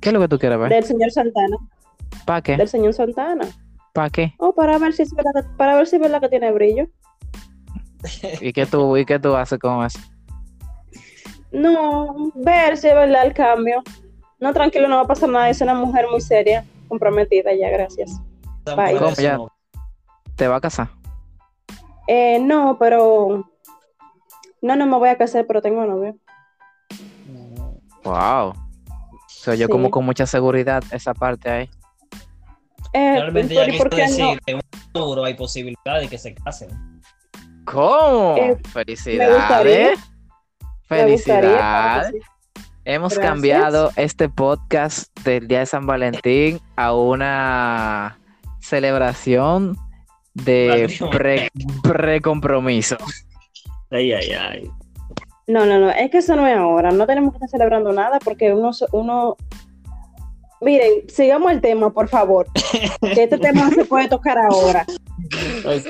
[0.02, 0.70] ¿Qué es lo que tú quieres ver?
[0.70, 1.58] del señor Santana,
[2.26, 2.58] ¿Para qué?
[2.58, 3.46] del señor Santana.
[3.94, 4.34] ¿Para qué?
[4.38, 6.88] Oh, para ver si es verdad, para ver si es verdad que tiene brillo.
[8.42, 10.00] ¿Y qué tú, y qué tú haces con eso?
[11.52, 13.84] No, ver si es verdad el cambio.
[14.40, 15.50] No, tranquilo, no va a pasar nada.
[15.50, 18.20] Es una mujer muy seria, comprometida ya, gracias.
[18.66, 18.98] Bye.
[18.98, 19.38] ¿Cómo ya?
[20.36, 20.90] ¿Te va a casar?
[22.08, 23.48] Eh, no, pero.
[24.62, 26.16] No, no me voy a casar, pero tengo novio.
[28.04, 28.54] Wow.
[29.28, 29.72] Se oyó Sí.
[29.72, 31.70] como con mucha seguridad esa parte ahí.
[32.94, 34.26] Eh, Realmente ¿por- ya quiso no?
[34.26, 36.70] decir que en un futuro hay posibilidad de que se casen.
[37.66, 38.36] ¿Cómo?
[38.38, 39.46] Eh, Felicidades.
[39.48, 39.70] claro
[40.88, 42.14] Felicidades.
[42.84, 43.32] Hemos Gracias.
[43.32, 48.18] cambiado este podcast del Día de San Valentín a una
[48.60, 49.78] celebración
[50.34, 51.50] de pre,
[51.84, 52.98] pre-compromiso.
[53.92, 54.72] Ay, ay, ay.
[55.48, 56.92] No, no, no, es que eso no es ahora.
[56.92, 59.38] No tenemos que estar celebrando nada porque uno, uno...
[60.62, 62.48] Miren, sigamos el tema, por favor.
[63.02, 64.86] Que este tema no se puede tocar ahora.
[65.64, 65.86] Pues,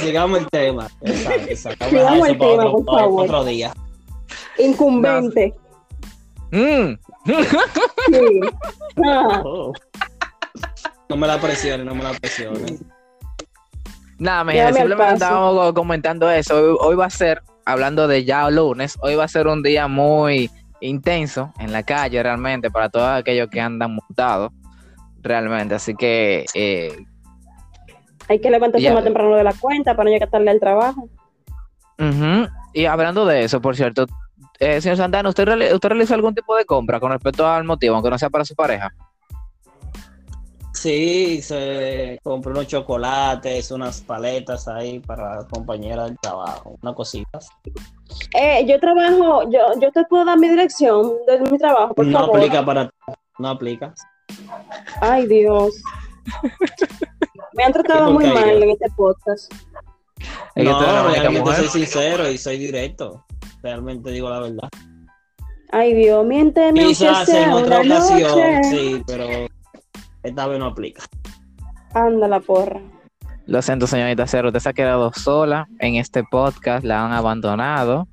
[0.00, 0.88] sigamos el tema.
[1.02, 1.84] Exacto, exacto.
[1.90, 3.24] Sigamos el tema, otro- por favor.
[3.24, 3.72] Otro día.
[4.58, 5.54] Incumbente.
[6.50, 6.94] Mm.
[8.10, 8.40] Sí.
[9.04, 9.72] Ah, Oh.
[11.10, 12.80] No me la presiones, no me la presiones.
[14.18, 16.56] Nada, mi gente, simplemente estábamos comentando eso.
[16.56, 19.88] Hoy, hoy va a ser, hablando de ya lunes, hoy va a ser un día
[19.88, 24.52] muy intenso en la calle realmente para todos aquellos que andan montados
[25.22, 25.74] realmente.
[25.74, 26.96] Así que eh,
[28.28, 28.94] hay que levantarse Ya.
[28.94, 31.08] más temprano de la cuenta para no llegar tarde al trabajo.
[32.74, 34.06] Y hablando de eso, por cierto,
[34.60, 37.94] eh, señor Santana, ¿usted, reali- ¿usted realizó algún tipo de compra con respecto al motivo,
[37.94, 38.92] aunque no sea para su pareja?
[40.74, 47.48] Sí, se compró unos chocolates, unas paletas ahí para la compañera del trabajo, unas cositas.
[48.38, 52.18] Eh, yo trabajo, yo, yo te puedo dar mi dirección de mi trabajo, por no
[52.20, 52.36] favor.
[52.36, 52.90] aplica para
[53.38, 53.92] no aplica.
[55.00, 55.80] Ay, Dios.
[57.54, 59.52] Me han tratado ¿Y por muy mal en este podcast.
[60.54, 63.24] Es No, única realmente soy sincero y soy directo.
[63.62, 64.68] Realmente digo la verdad.
[65.70, 68.64] Ay, Dios, miénteme Quizás en otra ocasión, noche.
[68.70, 69.26] sí, pero
[70.22, 71.02] esta vez no aplica.
[71.94, 72.80] Anda la porra.
[73.46, 78.06] Lo siento, señorita Cero, usted se ha quedado sola en este podcast, la han abandonado.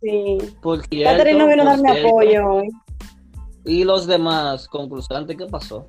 [0.00, 0.38] Sí.
[0.62, 2.08] Por cierto, Catherine no vino a darme cierto.
[2.08, 2.68] apoyo hoy.
[3.66, 5.88] ¿Y los demás concursantes qué pasó?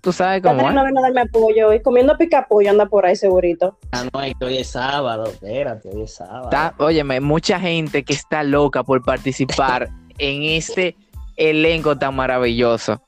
[0.00, 1.82] ¿Tú sabes cómo Catherine no vino a darme apoyo hoy.
[1.82, 3.78] Comiendo pica pollo anda por ahí segurito.
[3.92, 6.44] Ah, no, es que hoy es sábado, espérate, hoy es sábado.
[6.44, 10.96] Está- óyeme, mucha gente que está loca por participar en este
[11.36, 13.02] elenco tan maravilloso.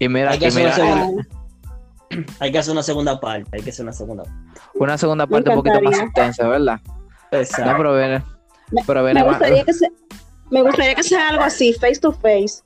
[0.00, 1.26] Y mira, Hay que y hacer mira, una segunda-
[2.40, 4.38] Hay que hacer una segunda parte, hay que hacer una segunda parte.
[4.74, 6.80] una segunda parte un poquito más intensa, ¿verdad?
[7.30, 7.74] No, Exacto.
[7.76, 8.24] pero viene,
[8.72, 9.92] Me- pero viene me, gustaría que se-
[10.50, 12.64] me gustaría que sea algo así, face to face.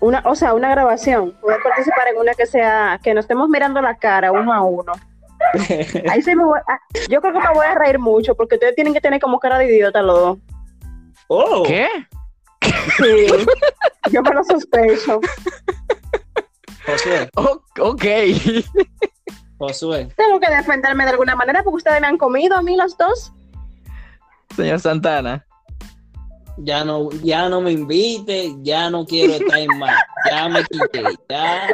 [0.00, 1.32] Una, o sea, una grabación.
[1.40, 4.92] Poder participar en una que sea, que nos estemos mirando la cara uno a uno.
[6.10, 6.60] Ahí sí me voy-
[7.08, 9.58] yo creo que me voy a reír mucho porque ustedes tienen que tener como cara
[9.58, 10.38] de idiota los dos.
[11.28, 11.88] Oh, ¿Qué?
[12.62, 13.26] Sí,
[14.12, 15.20] yo me lo sospecho.
[16.86, 18.04] Josué, O- ok.
[19.58, 22.96] Josué, Tengo que defenderme de alguna manera porque ustedes me han comido a mí los
[22.96, 23.32] dos.
[24.56, 25.46] Señor Santana.
[26.58, 29.94] ya no, ya no me invite, ya no quiero estar en más,
[30.30, 31.68] ya me quité, ya.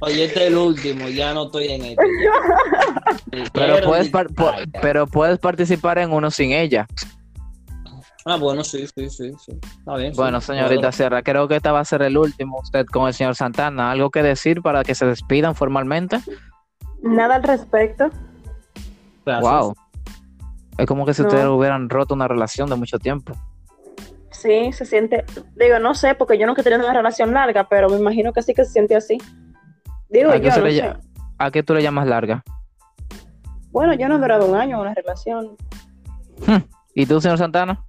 [0.00, 1.82] Oye, este es el último, ya no estoy en
[3.32, 3.48] ya.
[3.52, 4.52] Pero puedes, par- po-
[4.82, 6.86] pero puedes participar en uno sin ella.
[8.28, 9.52] Ah, bueno, sí, sí, sí, sí.
[9.78, 10.12] Está bien.
[10.12, 10.90] sí, Bueno, señorita.
[10.90, 12.58] Sierra, creo que esta va a ser el último.
[12.60, 16.18] Usted con el señor Santana, ¿algo que decir para que se despidan formalmente?
[17.02, 18.10] Nada al respecto.
[19.24, 19.48] Gracias.
[19.50, 19.74] Wow.
[20.76, 21.28] Es como que si No.
[21.28, 23.32] ustedes hubieran roto una relación de mucho tiempo.
[24.32, 25.24] Sí, se siente.
[25.54, 28.42] Digo, no sé, porque yo nunca he tenido una relación larga, pero me imagino que
[28.42, 29.18] sí que se siente así.
[30.10, 30.76] Digo, ¿A qué yo se no le sé.
[30.82, 31.00] llama?
[31.38, 32.42] ¿A qué tú le llamas larga?
[33.70, 35.56] Bueno, yo no he durado un año en una relación.
[36.94, 37.84] ¿Y tú, señor Santana?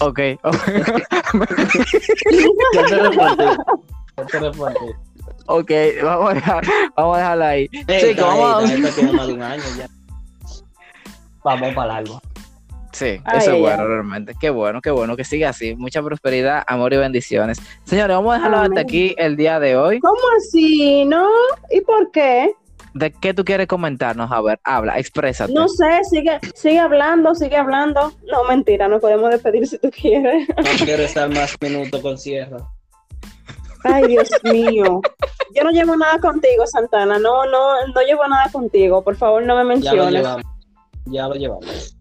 [0.00, 0.18] Ok.
[2.74, 3.44] Ya te respondí.
[4.16, 4.78] Ya te respondí.
[5.46, 5.70] ok,
[6.02, 6.64] vamos a, dejar,
[6.96, 7.68] vamos a dejarla ahí.
[7.68, 9.88] Chicos, vamos esta tiene más de un año ya.
[11.42, 12.20] Vamos para largo.
[12.92, 14.34] Sí, Ay, eso es bueno realmente.
[14.40, 15.74] Qué bueno, qué bueno que siga así.
[15.74, 17.60] Mucha prosperidad, amor y bendiciones.
[17.82, 19.98] Señores, vamos a dejarlo hasta aquí el día de hoy.
[19.98, 21.04] ¿Cómo así?
[21.04, 21.26] ¿No?
[21.70, 22.54] ¿Y por qué?
[22.94, 24.30] ¿De qué tú quieres comentarnos?
[24.30, 25.52] A ver, habla, exprésate.
[25.52, 28.12] No sé, sigue, sigue hablando, sigue hablando.
[28.30, 30.48] No, mentira, nos podemos despedir si tú quieres.
[30.48, 32.58] No quiero estar más minutos con Sierra.
[33.82, 35.00] Ay, Dios mío.
[35.54, 37.18] Yo no llevo nada contigo, Santana.
[37.18, 39.02] No, no, no llevo nada contigo.
[39.02, 40.12] Por favor, no me Ya lo menciones.
[40.22, 40.44] llevamos.
[41.06, 41.96] Ya lo llevamos.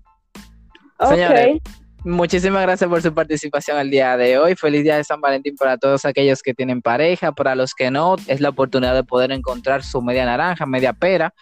[1.00, 1.10] Ok.
[1.10, 1.58] Señores.
[2.06, 4.56] Muchísimas gracias por su participación el día de hoy.
[4.56, 8.18] Feliz día de San Valentín para todos aquellos que tienen pareja, para los que no,
[8.28, 11.34] es la oportunidad de poder encontrar su media naranja, media pera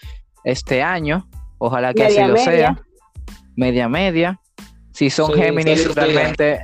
[0.43, 1.27] este año.
[1.57, 2.45] Ojalá que Media así lo media.
[2.45, 2.85] sea.
[3.55, 4.39] Media media.
[4.93, 6.61] Si son Sí, Géminis, realmente.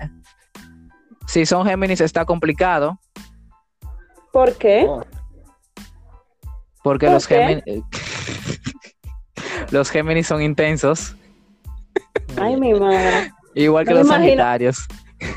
[1.25, 2.99] Si son Géminis está complicado,
[4.31, 4.85] ¿Por qué?
[4.87, 5.03] Oh,
[6.83, 7.61] porque ¿Por los qué?
[7.65, 7.83] Géminis.
[9.71, 11.15] los Géminis son intensos,
[12.39, 13.31] Ay, mi madre.
[13.63, 14.27] Igual que No me los imagino.
[14.43, 14.77] Sagitarios.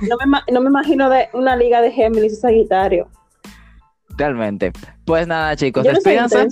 [0.08, 3.08] No me, no me imagino de una liga de Géminis y Sagitario.
[4.16, 4.72] Realmente.
[5.06, 6.46] Pues nada, chicos, Yo despídanse.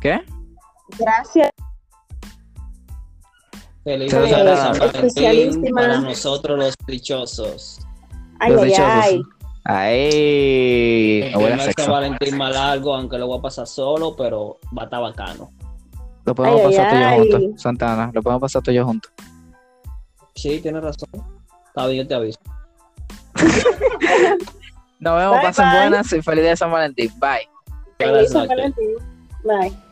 [0.00, 0.20] ¿Qué?
[0.98, 1.50] Gracias.
[3.84, 5.80] Feliz San Valentín especialísima.
[5.80, 7.80] para nosotros los dichosos.
[8.40, 8.90] Ay, Los ay, dichosos.
[9.02, 9.22] ay.
[9.68, 11.22] Ahí.
[11.24, 11.90] El no huele a.
[11.90, 15.50] Valentín más largo, aunque lo voy a pasar solo, pero va a estar bacano.
[16.24, 17.30] Lo podemos Ay, ay, pasar tú y yo ay.
[17.42, 18.10] juntos, Santana.
[18.12, 19.12] Lo podemos pasar tú y yo juntos.
[20.36, 21.08] Sí, tienes razón.
[21.66, 22.38] Está bien, yo te aviso.
[25.00, 25.80] Nos vemos, Bye, pasen bye.
[25.80, 27.12] buenas y feliz día de San Valentín.
[27.18, 27.48] Bye.
[27.98, 28.46] Feliz San.
[28.46, 28.94] Valentín.
[29.44, 29.85] Bye.